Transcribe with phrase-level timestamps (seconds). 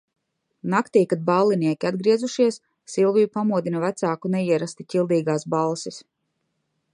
[0.73, 2.57] Naktī, kad ballinieki atgriezušies,
[2.93, 6.03] Silviju pamodina vecāku neierasti ķildīgās balsis.